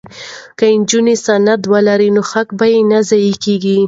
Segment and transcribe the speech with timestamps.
[0.57, 3.77] که نجونې سند ولري نو حق به نه ضایع کیږي.